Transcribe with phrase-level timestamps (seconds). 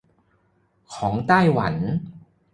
[0.93, 1.75] ของไต้หวัน